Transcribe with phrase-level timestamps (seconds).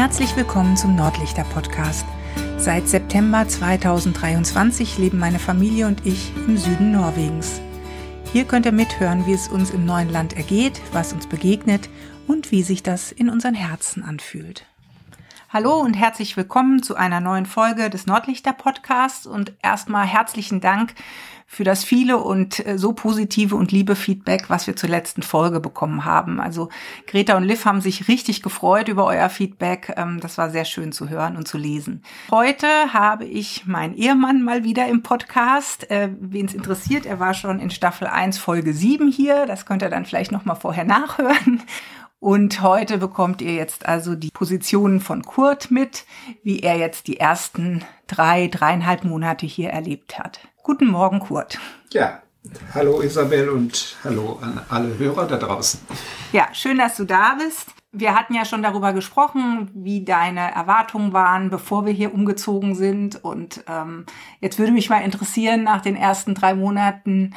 [0.00, 2.06] Herzlich willkommen zum Nordlichter Podcast.
[2.56, 7.60] Seit September 2023 leben meine Familie und ich im Süden Norwegens.
[8.32, 11.90] Hier könnt ihr mithören, wie es uns im neuen Land ergeht, was uns begegnet
[12.26, 14.64] und wie sich das in unseren Herzen anfühlt.
[15.50, 20.94] Hallo und herzlich willkommen zu einer neuen Folge des Nordlichter Podcasts und erstmal herzlichen Dank
[21.52, 25.58] für das viele und äh, so positive und liebe Feedback, was wir zur letzten Folge
[25.58, 26.40] bekommen haben.
[26.40, 26.68] Also
[27.08, 29.92] Greta und Liv haben sich richtig gefreut über euer Feedback.
[29.96, 32.04] Ähm, das war sehr schön zu hören und zu lesen.
[32.30, 35.90] Heute habe ich meinen Ehemann mal wieder im Podcast.
[35.90, 39.44] Äh, Wen es interessiert, er war schon in Staffel 1 Folge 7 hier.
[39.46, 41.62] Das könnt ihr dann vielleicht noch mal vorher nachhören.
[42.20, 46.04] Und heute bekommt ihr jetzt also die Positionen von Kurt mit,
[46.44, 50.38] wie er jetzt die ersten drei, dreieinhalb Monate hier erlebt hat.
[50.62, 51.58] Guten Morgen, Kurt.
[51.90, 52.20] Ja,
[52.74, 55.80] hallo Isabel und hallo an alle Hörer da draußen.
[56.32, 57.70] Ja, schön, dass du da bist.
[57.92, 63.24] Wir hatten ja schon darüber gesprochen, wie deine Erwartungen waren, bevor wir hier umgezogen sind.
[63.24, 64.04] Und ähm,
[64.40, 67.34] jetzt würde mich mal interessieren, nach den ersten drei Monaten,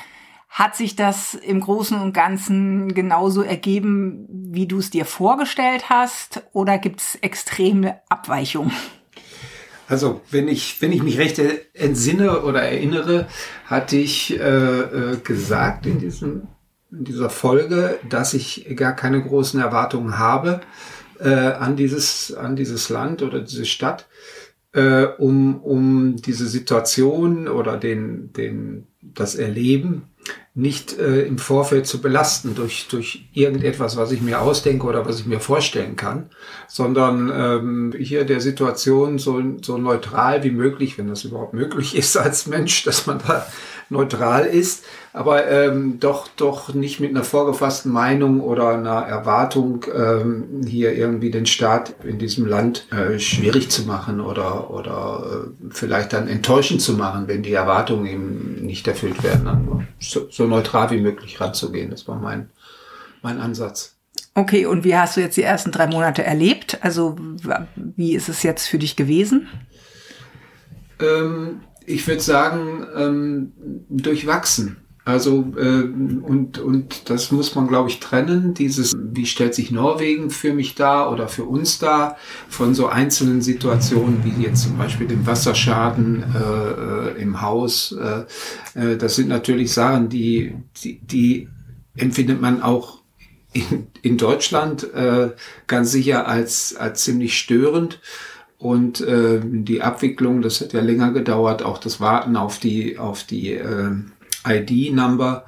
[0.49, 6.43] hat sich das im Großen und Ganzen genauso ergeben, wie du es dir vorgestellt hast?
[6.53, 8.71] Oder gibt es extreme Abweichungen?
[9.93, 11.39] Also, wenn ich, wenn ich mich recht
[11.75, 13.27] entsinne oder erinnere,
[13.67, 16.47] hatte ich äh, äh, gesagt in, diesem,
[16.91, 20.61] in dieser Folge, dass ich gar keine großen Erwartungen habe
[21.19, 24.07] äh, an, dieses, an dieses Land oder diese Stadt,
[24.71, 30.09] äh, um, um diese Situation oder den, den, das Erleben
[30.55, 35.19] nicht äh, im Vorfeld zu belasten durch, durch irgendetwas, was ich mir ausdenke oder was
[35.19, 36.29] ich mir vorstellen kann,
[36.67, 42.17] sondern ähm, hier der Situation so, so neutral wie möglich, wenn das überhaupt möglich ist
[42.17, 43.47] als Mensch, dass man da
[43.89, 50.61] neutral ist, aber ähm, doch doch nicht mit einer vorgefassten Meinung oder einer Erwartung ähm,
[50.65, 56.13] hier irgendwie den Staat in diesem Land äh, schwierig zu machen oder oder äh, vielleicht
[56.13, 59.47] dann enttäuschend zu machen, wenn die Erwartungen eben nicht erfüllt werden.
[59.47, 62.49] Also so, so neutral wie möglich ranzugehen, das war mein
[63.21, 63.95] mein Ansatz.
[64.35, 66.79] Okay, und wie hast du jetzt die ersten drei Monate erlebt?
[66.81, 67.15] Also
[67.75, 69.47] wie ist es jetzt für dich gewesen?
[70.99, 73.51] Ähm, ich würde sagen, ähm,
[73.89, 74.77] durchwachsen.
[75.05, 78.53] Also äh, und und das muss man glaube ich trennen.
[78.53, 82.15] Dieses wie stellt sich Norwegen für mich dar oder für uns dar
[82.47, 87.91] von so einzelnen Situationen wie jetzt zum Beispiel dem Wasserschaden äh, äh im Haus.
[87.91, 91.49] Äh, äh, das sind natürlich Sachen, die die, die
[91.97, 93.01] empfindet man auch
[93.51, 95.31] in, in Deutschland äh,
[95.67, 97.99] ganz sicher als als ziemlich störend.
[98.63, 103.25] Und äh, die Abwicklung, das hat ja länger gedauert, auch das Warten auf die, auf
[103.25, 103.91] die äh,
[104.47, 105.43] ID-Number.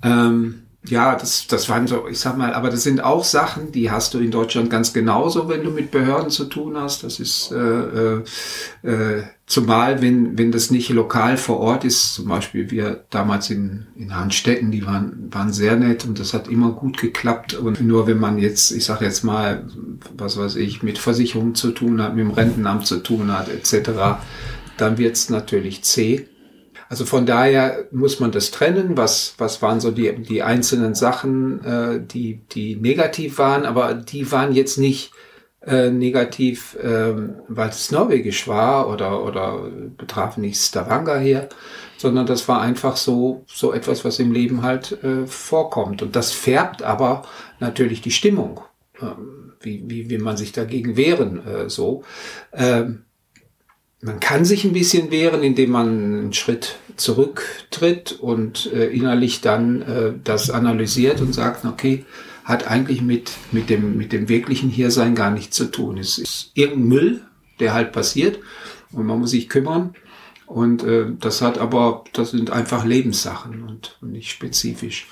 [0.00, 3.90] Ähm, ja, das, das waren so, ich sag mal, aber das sind auch Sachen, die
[3.90, 7.02] hast du in Deutschland ganz genauso, wenn du mit Behörden zu tun hast.
[7.02, 8.22] Das ist äh, äh,
[8.82, 13.86] äh, zumal, wenn, wenn das nicht lokal vor Ort ist, zum Beispiel wir damals in,
[13.96, 17.54] in Hanstetten, die waren, waren sehr nett und das hat immer gut geklappt.
[17.54, 19.66] Und nur wenn man jetzt, ich sage jetzt mal,
[20.16, 23.90] was weiß ich, mit Versicherungen zu tun hat, mit dem Rentenamt zu tun hat, etc.,
[24.76, 26.26] dann wird's natürlich zäh.
[26.88, 28.96] Also von daher muss man das trennen.
[28.96, 34.30] Was, was waren so die, die einzelnen Sachen, äh, die, die negativ waren, aber die
[34.30, 35.12] waren jetzt nicht
[35.66, 41.48] äh, negativ, ähm, weil es norwegisch war oder, oder betraf nicht Stavanger hier,
[41.96, 46.02] sondern das war einfach so, so etwas, was im Leben halt äh, vorkommt.
[46.02, 47.22] Und das färbt aber
[47.58, 48.60] natürlich die Stimmung,
[49.02, 52.04] ähm, wie, wie, wie man sich dagegen wehren äh, so.
[52.52, 53.05] Ähm,
[54.06, 59.82] man kann sich ein bisschen wehren, indem man einen Schritt zurücktritt und äh, innerlich dann
[59.82, 62.04] äh, das analysiert und sagt, okay,
[62.44, 65.98] hat eigentlich mit, mit, dem, mit dem wirklichen Hiersein gar nichts zu tun.
[65.98, 67.20] Es ist irgendein Müll,
[67.58, 68.38] der halt passiert
[68.92, 69.94] und man muss sich kümmern.
[70.46, 75.08] Und äh, das hat aber, das sind einfach Lebenssachen und, und nicht spezifisch.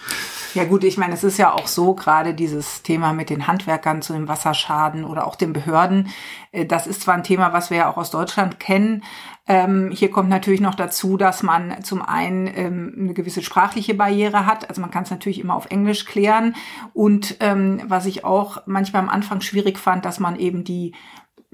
[0.55, 4.03] Ja gut, ich meine, es ist ja auch so, gerade dieses Thema mit den Handwerkern
[4.03, 6.09] zu dem Wasserschaden oder auch den Behörden,
[6.53, 9.03] äh, das ist zwar ein Thema, was wir ja auch aus Deutschland kennen.
[9.49, 14.47] Ähm, hier kommt natürlich noch dazu, dass man zum einen ähm, eine gewisse sprachliche Barriere
[14.47, 14.69] hat.
[14.69, 16.55] Also man kann es natürlich immer auf Englisch klären.
[16.93, 20.95] Und ähm, was ich auch manchmal am Anfang schwierig fand, dass man eben die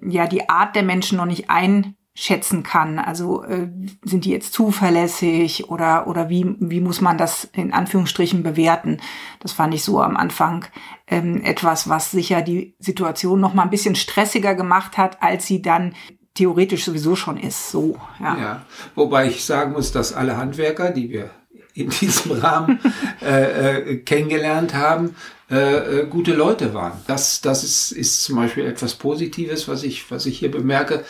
[0.02, 2.98] ja die Art der Menschen noch nicht ein schätzen kann.
[2.98, 3.68] Also äh,
[4.04, 8.98] sind die jetzt zuverlässig oder oder wie wie muss man das in Anführungsstrichen bewerten?
[9.40, 10.66] Das fand ich so am Anfang
[11.06, 15.62] ähm, etwas, was sicher die Situation noch mal ein bisschen stressiger gemacht hat, als sie
[15.62, 15.94] dann
[16.34, 17.70] theoretisch sowieso schon ist.
[17.70, 18.36] So ja.
[18.36, 18.66] ja.
[18.94, 21.30] Wobei ich sagen muss, dass alle Handwerker, die wir
[21.72, 22.80] in diesem Rahmen
[23.22, 25.16] äh, äh, kennengelernt haben,
[25.50, 26.92] äh, äh, gute Leute waren.
[27.08, 31.04] Das, das ist, ist zum Beispiel etwas Positives, was ich, was ich hier bemerke.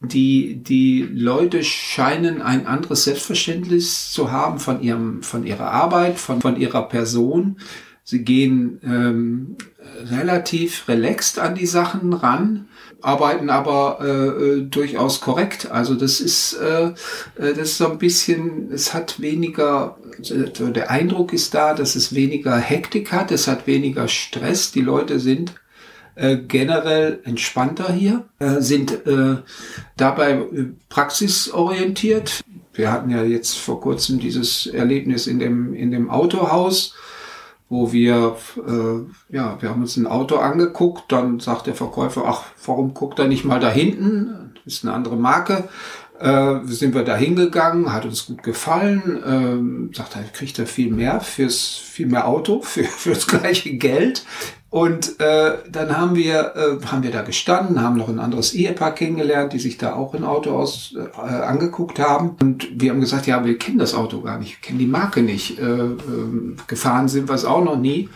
[0.00, 6.40] Die, die Leute scheinen ein anderes Selbstverständnis zu haben von ihrem, von ihrer Arbeit, von,
[6.40, 7.58] von ihrer Person.
[8.04, 9.56] Sie gehen ähm,
[10.04, 12.68] relativ relaxed an die Sachen ran
[13.02, 15.70] arbeiten aber äh, äh, durchaus korrekt.
[15.70, 16.92] Also das ist, äh, äh,
[17.36, 22.56] das ist so ein bisschen, es hat weniger, der Eindruck ist da, dass es weniger
[22.56, 24.72] Hektik hat, es hat weniger Stress.
[24.72, 25.52] Die Leute sind
[26.14, 29.36] äh, generell entspannter hier, äh, sind äh,
[29.96, 32.42] dabei äh, praxisorientiert.
[32.74, 36.94] Wir hatten ja jetzt vor kurzem dieses Erlebnis in dem, in dem Autohaus
[37.72, 38.36] wo wir,
[38.68, 43.18] äh, ja, wir haben uns ein Auto angeguckt, dann sagt der Verkäufer, ach, warum guckt
[43.18, 44.52] er nicht mal da hinten?
[44.62, 45.70] Das ist eine andere Marke.
[46.22, 50.92] Äh, sind wir da hingegangen, hat uns gut gefallen, ähm, sagt er, kriegt er viel
[50.92, 54.24] mehr fürs, viel mehr Auto, für, fürs gleiche Geld.
[54.70, 58.94] Und äh, dann haben wir, äh, haben wir da gestanden, haben noch ein anderes Ehepaar
[58.94, 62.36] kennengelernt, die sich da auch ein Auto aus, äh, angeguckt haben.
[62.40, 65.58] Und wir haben gesagt, ja, wir kennen das Auto gar nicht, kennen die Marke nicht.
[65.58, 65.96] Äh, äh,
[66.68, 68.08] gefahren sind wir es auch noch nie.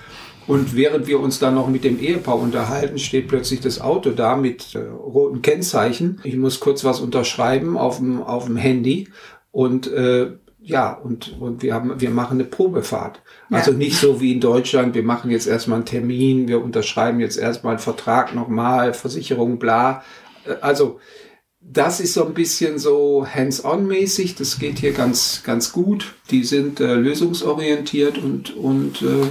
[0.47, 4.37] Und während wir uns dann noch mit dem Ehepaar unterhalten, steht plötzlich das Auto da
[4.37, 6.21] mit äh, roten Kennzeichen.
[6.23, 9.09] Ich muss kurz was unterschreiben auf dem, auf dem Handy.
[9.51, 13.23] Und äh, ja, und, und wir haben, wir machen eine Probefahrt.
[13.51, 13.77] Also ja.
[13.77, 17.75] nicht so wie in Deutschland, wir machen jetzt erstmal einen Termin, wir unterschreiben jetzt erstmal
[17.75, 20.03] einen Vertrag nochmal, Versicherung, bla.
[20.45, 20.99] Äh, also,
[21.61, 24.37] das ist so ein bisschen so hands-on-mäßig.
[24.37, 26.15] Das geht hier ganz, ganz gut.
[26.31, 29.27] Die sind äh, lösungsorientiert und, und, äh,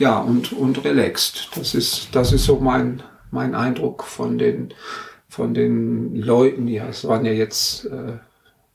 [0.00, 1.50] ja, und, und relaxed.
[1.54, 4.72] Das ist, das ist so mein, mein Eindruck von den,
[5.28, 6.66] von den Leuten.
[6.68, 8.18] Ja, es waren ja jetzt, äh,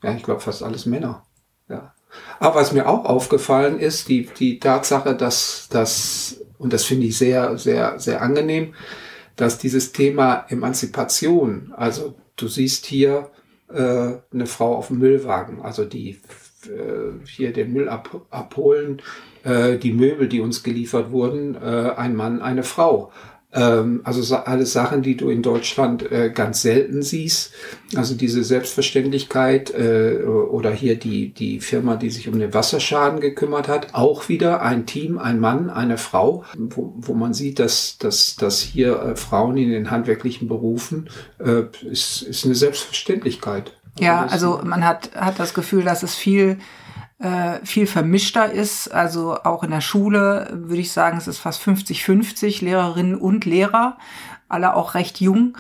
[0.04, 1.26] ja, ich glaube fast alles Männer.
[1.68, 1.96] Ja.
[2.40, 7.18] Aber was mir auch aufgefallen ist, die, die Tatsache, dass das, und das finde ich
[7.18, 8.76] sehr, sehr, sehr angenehm,
[9.36, 13.32] dass dieses Thema Emanzipation, also du siehst hier
[13.70, 16.22] äh, eine Frau auf dem Müllwagen, also die
[17.26, 19.02] hier den Müll ab, abholen,
[19.44, 23.12] äh, die Möbel, die uns geliefert wurden, äh, ein Mann, eine Frau.
[23.56, 27.54] Ähm, also alles Sachen, die du in Deutschland äh, ganz selten siehst.
[27.96, 33.70] Also diese Selbstverständlichkeit äh, oder hier die, die Firma, die sich um den Wasserschaden gekümmert
[33.70, 38.36] hat, auch wieder ein Team, ein Mann, eine Frau, wo, wo man sieht, dass, dass,
[38.36, 41.10] dass hier äh, Frauen in den handwerklichen Berufen
[41.40, 43.72] äh, ist, ist eine Selbstverständlichkeit.
[43.98, 46.58] Ja, also man hat, hat das Gefühl, dass es viel
[47.20, 48.94] äh, viel vermischter ist.
[48.94, 53.98] Also auch in der Schule würde ich sagen, es ist fast 50-50 Lehrerinnen und Lehrer,
[54.50, 55.58] alle auch recht jung.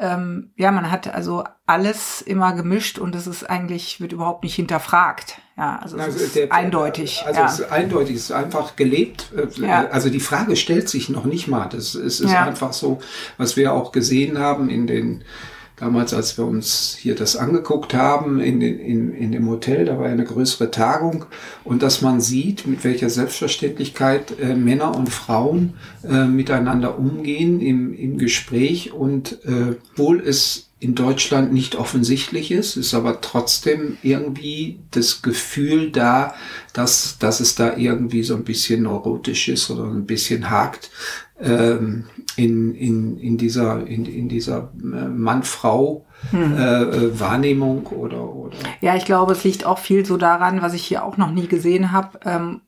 [0.00, 4.54] Ähm, ja, man hat also alles immer gemischt und es ist eigentlich, wird überhaupt nicht
[4.54, 5.38] hinterfragt.
[5.56, 7.24] Ja, also, also es ist der, eindeutig.
[7.26, 7.46] Also ja.
[7.46, 9.32] es ist eindeutig, es ist einfach gelebt.
[9.36, 9.88] Äh, ja.
[9.88, 11.68] Also die Frage stellt sich noch nicht mal.
[11.68, 12.44] Das, es ist ja.
[12.44, 13.00] einfach so,
[13.38, 15.24] was wir auch gesehen haben in den
[15.80, 20.06] damals, als wir uns hier das angeguckt haben in, in, in dem Hotel, da war
[20.06, 21.26] eine größere Tagung.
[21.64, 27.94] Und dass man sieht, mit welcher Selbstverständlichkeit äh, Männer und Frauen äh, miteinander umgehen im,
[27.94, 28.92] im Gespräch.
[28.92, 35.90] Und äh, wohl es in Deutschland nicht offensichtlich ist, ist aber trotzdem irgendwie das Gefühl
[35.90, 36.34] da,
[36.72, 40.90] dass, dass es da irgendwie so ein bisschen neurotisch ist oder ein bisschen hakt
[41.40, 42.04] ähm,
[42.36, 46.56] in, in, in dieser, in, in dieser äh, Mann-Frau hm.
[46.56, 48.56] äh, äh, Wahrnehmung oder, oder.
[48.80, 51.46] Ja, ich glaube, es liegt auch viel so daran, was ich hier auch noch nie
[51.46, 52.60] gesehen habe, ähm,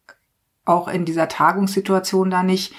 [0.64, 2.72] auch in dieser Tagungssituation da nicht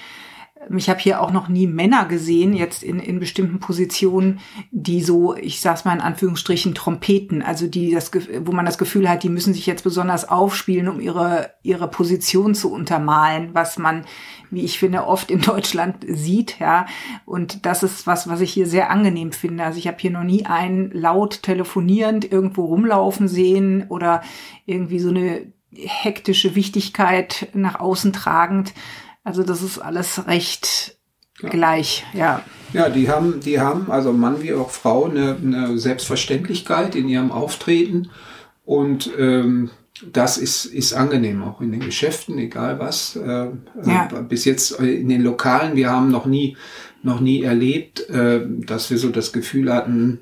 [0.76, 4.40] ich habe hier auch noch nie Männer gesehen, jetzt in, in bestimmten Positionen,
[4.70, 9.08] die so, ich sag's mal in Anführungsstrichen, Trompeten, also die das, wo man das Gefühl
[9.08, 14.04] hat, die müssen sich jetzt besonders aufspielen, um ihre, ihre Position zu untermalen, was man,
[14.50, 16.86] wie ich finde, oft in Deutschland sieht, ja.
[17.24, 19.64] Und das ist was, was ich hier sehr angenehm finde.
[19.64, 24.22] Also ich habe hier noch nie einen laut telefonierend irgendwo rumlaufen sehen oder
[24.66, 28.74] irgendwie so eine hektische Wichtigkeit nach außen tragend.
[29.24, 30.96] Also das ist alles recht
[31.40, 31.48] ja.
[31.48, 32.42] gleich, ja.
[32.72, 37.30] Ja, die haben, die haben, also Mann wie auch Frau, eine, eine Selbstverständlichkeit in ihrem
[37.30, 38.10] Auftreten
[38.64, 39.70] und ähm,
[40.10, 43.14] das ist, ist angenehm, auch in den Geschäften, egal was.
[43.14, 43.50] Äh,
[43.84, 44.08] ja.
[44.28, 46.56] Bis jetzt in den Lokalen, wir haben noch nie,
[47.02, 50.20] noch nie erlebt, äh, dass wir so das Gefühl hatten,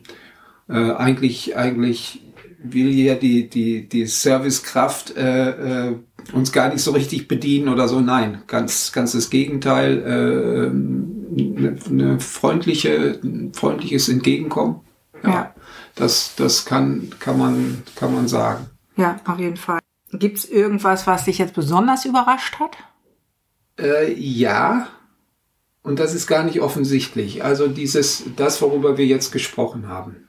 [0.69, 2.23] äh, eigentlich, eigentlich
[2.63, 5.97] will hier die, die, die Servicekraft äh, äh,
[6.33, 8.01] uns gar nicht so richtig bedienen oder so.
[8.01, 9.99] Nein, ganz, ganz das Gegenteil.
[9.99, 10.71] Äh,
[11.41, 14.81] eine, eine freundliche, ein freundliches Entgegenkommen.
[15.23, 15.55] Ja, ja.
[15.95, 18.67] Das, das kann, kann, man, kann man sagen.
[18.97, 19.81] Ja, auf jeden Fall.
[20.13, 22.77] Gibt es irgendwas, was dich jetzt besonders überrascht hat?
[23.79, 24.89] Äh, ja,
[25.83, 27.45] und das ist gar nicht offensichtlich.
[27.45, 30.29] Also dieses, das, worüber wir jetzt gesprochen haben,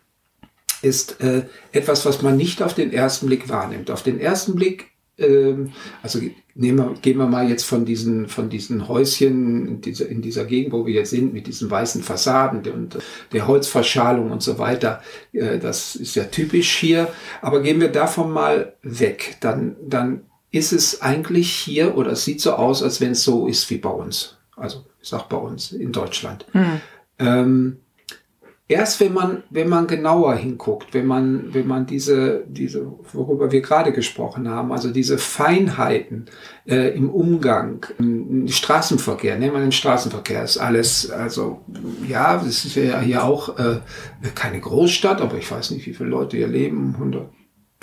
[0.81, 3.91] ist äh, etwas, was man nicht auf den ersten Blick wahrnimmt.
[3.91, 4.90] Auf den ersten Blick, äh,
[6.01, 6.19] also
[6.55, 10.45] nehmen wir, gehen wir mal jetzt von diesen, von diesen Häuschen in dieser, in dieser
[10.45, 12.97] Gegend, wo wir jetzt sind, mit diesen weißen Fassaden und
[13.31, 15.01] der Holzverschalung und so weiter.
[15.33, 17.07] Äh, das ist ja typisch hier.
[17.41, 22.41] Aber gehen wir davon mal weg, dann, dann ist es eigentlich hier oder es sieht
[22.41, 24.37] so aus, als wenn es so ist wie bei uns.
[24.55, 26.45] Also ich sag bei uns in Deutschland.
[26.53, 26.81] Mhm.
[27.19, 27.77] Ähm,
[28.71, 33.61] erst wenn man, wenn man genauer hinguckt, wenn man, wenn man diese, diese, worüber wir
[33.61, 36.25] gerade gesprochen haben, also diese Feinheiten
[36.65, 41.61] äh, im Umgang, im Straßenverkehr, nehmen wir den Straßenverkehr, ist alles, also
[42.07, 43.79] ja, es ist ja hier auch äh,
[44.33, 47.29] keine Großstadt, aber ich weiß nicht, wie viele Leute hier leben, 100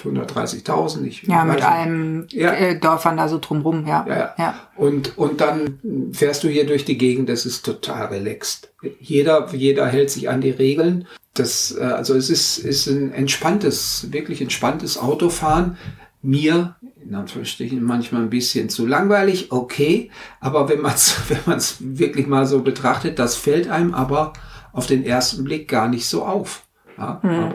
[0.02, 1.28] 130.000.
[1.30, 2.52] Ja, mit einem ja.
[2.52, 4.06] Äh, Dörfern da so drumrum, ja.
[4.08, 4.34] ja.
[4.38, 4.54] ja.
[4.76, 5.78] Und, und dann
[6.12, 8.72] fährst du hier durch die Gegend, das ist total relaxed.
[9.00, 11.06] Jeder, jeder hält sich an die Regeln.
[11.34, 15.76] Das, äh, also es ist, ist ein entspanntes, wirklich entspanntes Autofahren.
[16.20, 20.10] Mir, in Anführungsstrichen, manchmal ein bisschen zu langweilig, okay.
[20.40, 24.32] Aber wenn man es wenn man's wirklich mal so betrachtet, das fällt einem aber
[24.72, 26.67] auf den ersten Blick gar nicht so auf.
[26.98, 27.54] Ja, hm.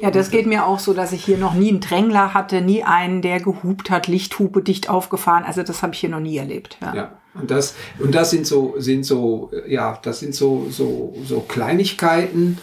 [0.00, 2.84] ja, das geht mir auch so, dass ich hier noch nie einen Drängler hatte, nie
[2.84, 5.44] einen, der gehupt hat, Lichthupe dicht aufgefahren.
[5.44, 6.78] Also das habe ich hier noch nie erlebt.
[6.80, 6.94] Ja.
[6.94, 7.18] ja.
[7.34, 12.58] Und das, und das sind so, sind so, ja, das sind so, so, so Kleinigkeiten,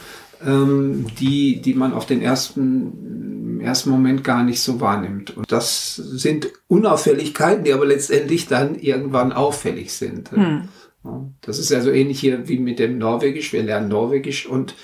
[0.46, 5.38] ähm, die, die man auf den ersten, ersten Moment gar nicht so wahrnimmt.
[5.38, 10.32] Und das sind Unauffälligkeiten, die aber letztendlich dann irgendwann auffällig sind.
[10.32, 10.68] Hm.
[11.42, 13.54] Das ist ja so ähnlich hier wie mit dem Norwegisch.
[13.54, 14.76] Wir lernen Norwegisch und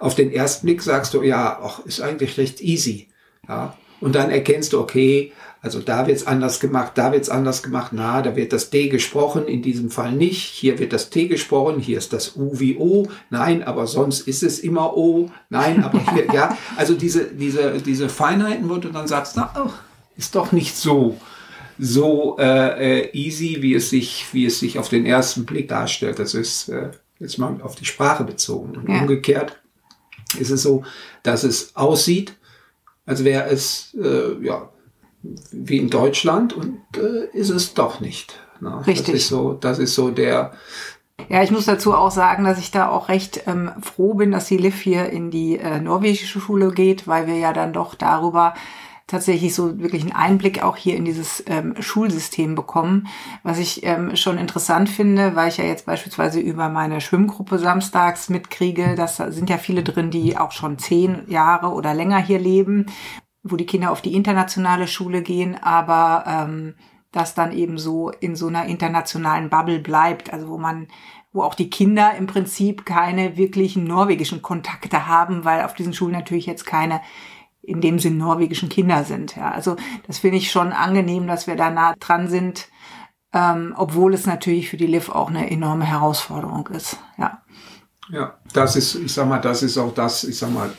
[0.00, 3.08] auf den ersten Blick sagst du, ja, ach, ist eigentlich recht easy.
[3.48, 3.76] Ja.
[4.00, 8.22] Und dann erkennst du, okay, also da wird's anders gemacht, da wird's anders gemacht, na,
[8.22, 10.42] da wird das D gesprochen, in diesem Fall nicht.
[10.42, 13.08] Hier wird das T gesprochen, hier ist das U wie O.
[13.28, 15.30] Nein, aber sonst ist es immer O.
[15.50, 16.56] Nein, aber hier, ja.
[16.76, 19.70] Also diese, diese, diese Feinheiten, wo du dann sagst, na, oh,
[20.16, 21.16] ist doch nicht so
[21.82, 26.18] so äh, äh, easy, wie es sich, wie es sich auf den ersten Blick darstellt.
[26.18, 28.76] Das ist äh, jetzt mal auf die Sprache bezogen.
[28.76, 29.00] Und ja.
[29.00, 29.59] umgekehrt
[30.38, 30.84] ist es so,
[31.22, 32.36] dass es aussieht,
[33.06, 34.68] als wäre es äh, ja
[35.52, 38.38] wie in Deutschland und äh, ist es doch nicht.
[38.60, 39.06] Na, Richtig.
[39.06, 40.52] Das ist so, das ist so der
[41.28, 44.46] ja, ich muss dazu auch sagen, dass ich da auch recht ähm, froh bin, dass
[44.46, 48.54] die Liv hier in die äh, norwegische Schule geht, weil wir ja dann doch darüber
[49.10, 53.08] tatsächlich so wirklich einen Einblick auch hier in dieses ähm, Schulsystem bekommen,
[53.42, 58.28] was ich ähm, schon interessant finde, weil ich ja jetzt beispielsweise über meine Schwimmgruppe samstags
[58.28, 62.38] mitkriege, dass da sind ja viele drin, die auch schon zehn Jahre oder länger hier
[62.38, 62.86] leben,
[63.42, 66.74] wo die Kinder auf die internationale Schule gehen, aber ähm,
[67.12, 70.86] das dann eben so in so einer internationalen Bubble bleibt, also wo man
[71.32, 76.12] wo auch die Kinder im Prinzip keine wirklichen norwegischen Kontakte haben, weil auf diesen Schulen
[76.12, 77.00] natürlich jetzt keine
[77.62, 79.36] in dem Sinn norwegischen Kinder sind.
[79.36, 79.76] Ja, also
[80.06, 82.68] das finde ich schon angenehm, dass wir da nah dran sind,
[83.32, 86.98] ähm, obwohl es natürlich für die Liv auch eine enorme Herausforderung ist.
[87.18, 87.42] Ja.
[88.10, 90.72] Ja, das ist, ich sag mal, das ist auch das, ich sag mal,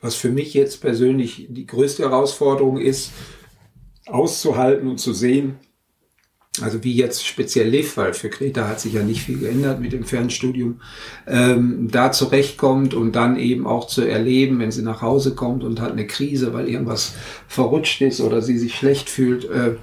[0.00, 3.12] was für mich jetzt persönlich die größte Herausforderung ist,
[4.06, 5.58] auszuhalten und zu sehen,
[6.62, 9.92] also wie jetzt speziell Liv, weil für Greta hat sich ja nicht viel geändert mit
[9.92, 10.80] dem Fernstudium,
[11.26, 15.80] ähm, da zurechtkommt und dann eben auch zu erleben, wenn sie nach Hause kommt und
[15.80, 17.14] hat eine Krise, weil irgendwas
[17.46, 19.48] verrutscht ist oder sie sich schlecht fühlt.
[19.50, 19.76] Äh,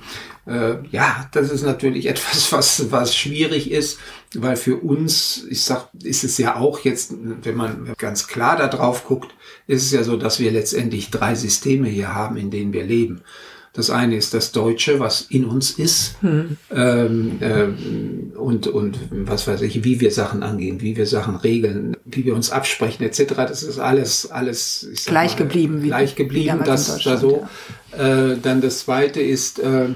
[0.47, 3.99] äh, ja, das ist natürlich etwas, was, was schwierig ist,
[4.35, 7.13] weil für uns, ich sag, ist es ja auch jetzt,
[7.43, 9.33] wenn man ganz klar da drauf guckt,
[9.67, 13.21] ist es ja so, dass wir letztendlich drei Systeme hier haben, in denen wir leben.
[13.75, 16.57] Das eine ist das Deutsche, was in uns ist hm.
[16.71, 21.97] ähm, äh, und, und was weiß ich, wie wir Sachen angehen, wie wir Sachen regeln,
[22.05, 23.33] wie wir uns absprechen etc.
[23.35, 26.61] Das ist alles alles gleich mal, geblieben, gleich geblieben.
[26.65, 27.45] Das da so.
[27.91, 28.31] Ja.
[28.31, 29.89] Äh, dann das Zweite ist, äh,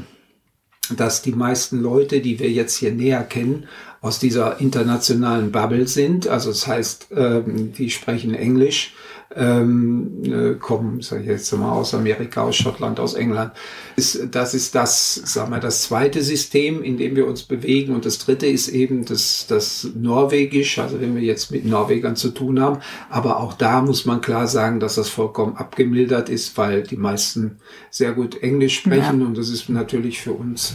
[0.96, 3.68] dass die meisten Leute, die wir jetzt hier näher kennen,
[4.02, 6.28] aus dieser internationalen Bubble sind.
[6.28, 8.94] Also das heißt, ähm, die sprechen Englisch
[9.36, 13.52] ähm, äh, kommen, sage ich jetzt mal, aus Amerika, aus Schottland, aus England.
[13.96, 17.94] Ist, das ist das, sagen wir, das zweite System, in dem wir uns bewegen.
[17.94, 22.30] Und das dritte ist eben das, das Norwegisch, also wenn wir jetzt mit Norwegern zu
[22.30, 22.80] tun haben.
[23.10, 27.58] Aber auch da muss man klar sagen, dass das vollkommen abgemildert ist, weil die meisten
[27.92, 29.22] sehr gut Englisch sprechen.
[29.22, 29.28] Ja.
[29.28, 30.74] Und das ist natürlich für uns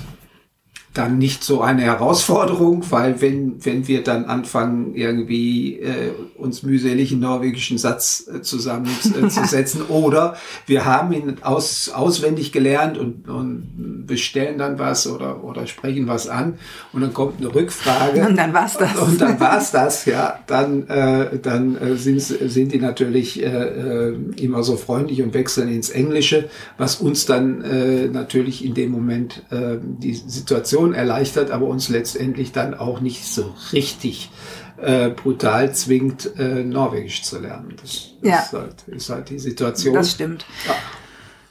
[0.94, 7.10] dann nicht so eine Herausforderung, weil wenn, wenn wir dann anfangen, irgendwie äh, uns mühselig
[7.10, 10.36] einen norwegischen Satz äh, zusammenzusetzen äh, oder
[10.66, 16.28] wir haben ihn aus, auswendig gelernt und, und bestellen dann was oder, oder sprechen was
[16.28, 16.58] an
[16.92, 18.24] und dann kommt eine Rückfrage.
[18.28, 18.96] Und dann war's das.
[18.96, 20.38] Und dann war's das, ja.
[20.46, 25.68] Dann, äh, dann äh, sind, sind die natürlich äh, äh, immer so freundlich und wechseln
[25.68, 26.48] ins Englische,
[26.78, 31.88] was uns dann äh, natürlich in dem Moment äh, die Situation Situation erleichtert, aber uns
[31.88, 34.30] letztendlich dann auch nicht so richtig
[34.76, 37.76] äh, brutal zwingt, äh, Norwegisch zu lernen.
[37.80, 38.40] Das ja.
[38.40, 39.94] ist, halt, ist halt die Situation.
[39.94, 40.44] Das stimmt.
[40.66, 40.74] Ja.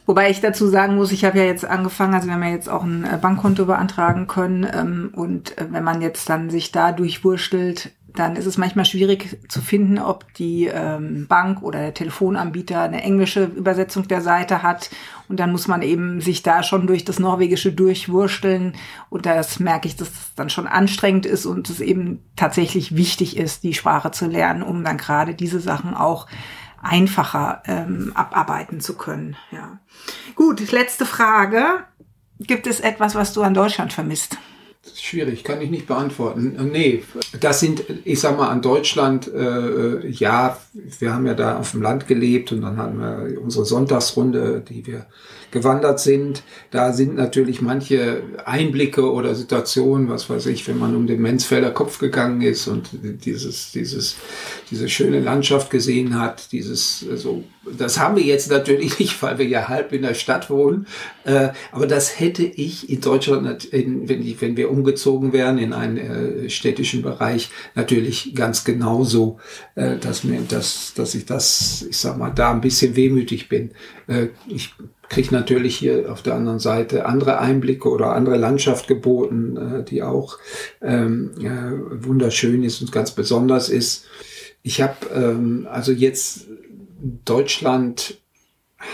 [0.06, 2.68] Wobei ich dazu sagen muss, ich habe ja jetzt angefangen, also wir haben ja jetzt
[2.68, 6.92] auch ein äh, Bankkonto beantragen können ähm, und äh, wenn man jetzt dann sich da
[6.92, 12.82] durchwurschtelt, dann ist es manchmal schwierig zu finden, ob die ähm, Bank oder der Telefonanbieter
[12.82, 14.92] eine englische Übersetzung der Seite hat.
[15.28, 18.74] Und dann muss man eben sich da schon durch das Norwegische durchwursteln.
[19.10, 23.38] Und das merke ich, dass das dann schon anstrengend ist und es eben tatsächlich wichtig
[23.38, 26.28] ist, die Sprache zu lernen, um dann gerade diese Sachen auch
[26.82, 29.36] einfacher ähm, abarbeiten zu können.
[29.52, 29.80] Ja.
[30.36, 31.86] Gut, letzte Frage.
[32.40, 34.38] Gibt es etwas, was du an Deutschland vermisst?
[34.96, 36.58] Schwierig, kann ich nicht beantworten.
[36.58, 37.04] Äh, nee,
[37.40, 40.58] das sind, ich sag mal, an Deutschland, äh, ja,
[41.00, 44.86] wir haben ja da auf dem Land gelebt und dann hatten wir unsere Sonntagsrunde, die
[44.86, 45.06] wir
[45.52, 46.44] gewandert sind.
[46.72, 51.72] Da sind natürlich manche Einblicke oder Situationen, was weiß ich, wenn man um den Menzfelder
[51.72, 52.90] Kopf gegangen ist und
[53.24, 54.18] dieses, dieses,
[54.74, 57.44] diese schöne Landschaft gesehen hat, dieses so,
[57.78, 60.88] das haben wir jetzt natürlich nicht, weil wir ja halb in der Stadt wohnen.
[61.26, 65.74] Äh, aber das hätte ich in Deutschland, in, wenn, ich, wenn wir umgezogen wären in
[65.74, 69.38] einen äh, städtischen Bereich, natürlich ganz genauso,
[69.76, 73.72] äh, dass mir, dass, dass ich das, ich sag mal, da ein bisschen wehmütig bin.
[74.08, 74.74] Äh, ich
[75.08, 80.02] kriege natürlich hier auf der anderen Seite andere Einblicke oder andere Landschaft geboten, äh, die
[80.02, 80.40] auch
[80.82, 84.06] ähm, äh, wunderschön ist und ganz besonders ist.
[84.64, 86.48] Ich habe ähm, also jetzt
[87.26, 88.18] Deutschland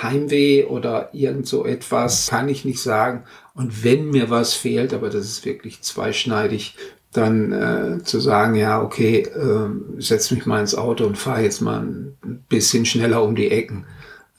[0.01, 3.23] Heimweh oder irgend so etwas, kann ich nicht sagen.
[3.53, 6.75] Und wenn mir was fehlt, aber das ist wirklich zweischneidig,
[7.11, 11.61] dann äh, zu sagen, ja, okay, äh, setz mich mal ins Auto und fahre jetzt
[11.61, 13.85] mal ein bisschen schneller um die Ecken.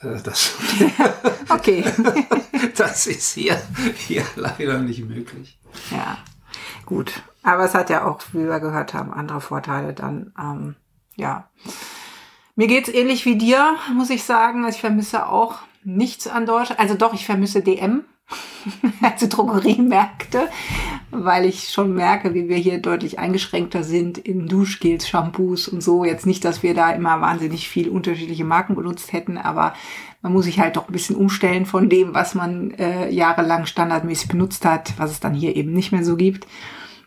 [0.01, 0.55] Äh, das,
[1.49, 1.85] okay.
[2.77, 3.61] das ist hier,
[3.97, 5.59] hier leider nicht möglich.
[5.91, 6.19] Ja,
[6.87, 7.13] gut.
[7.43, 10.33] Aber es hat ja auch, wie wir gehört haben, andere Vorteile dann.
[10.39, 10.77] Ähm,
[11.21, 11.49] ja.
[12.57, 14.67] Mir geht's ähnlich wie dir, muss ich sagen.
[14.69, 16.81] Ich vermisse auch nichts an Deutschland.
[16.81, 18.05] Also doch, ich vermisse DM,
[19.03, 20.49] also Drogeriemärkte,
[21.11, 26.05] weil ich schon merke, wie wir hier deutlich eingeschränkter sind in Duschgels, Shampoos und so.
[26.05, 29.75] Jetzt nicht, dass wir da immer wahnsinnig viel unterschiedliche Marken benutzt hätten, aber
[30.23, 34.29] man muss sich halt doch ein bisschen umstellen von dem, was man äh, jahrelang standardmäßig
[34.29, 36.47] benutzt hat, was es dann hier eben nicht mehr so gibt.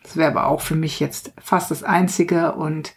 [0.02, 2.94] Das wäre aber auch für mich jetzt fast das Einzige und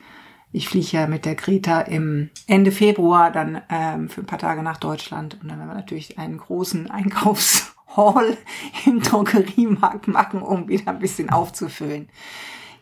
[0.51, 4.63] ich fliege ja mit der Greta im Ende Februar dann ähm, für ein paar Tage
[4.63, 8.37] nach Deutschland und dann werden wir natürlich einen großen Einkaufs Haul
[8.85, 12.09] im Drogeriemarkt machen, um wieder ein bisschen aufzufüllen.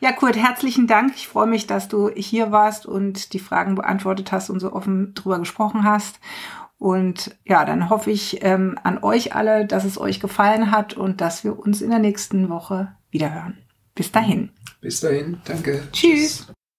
[0.02, 1.14] Ja, Kurt, herzlichen Dank.
[1.16, 5.14] Ich freue mich, dass du hier warst und die Fragen beantwortet hast und so offen
[5.14, 6.20] drüber gesprochen hast.
[6.78, 11.22] Und ja, dann hoffe ich ähm, an euch alle, dass es euch gefallen hat und
[11.22, 13.58] dass wir uns in der nächsten Woche wiederhören.
[13.96, 14.50] Bis dahin.
[14.82, 15.88] Bis dahin, danke.
[15.94, 16.48] Tschüss.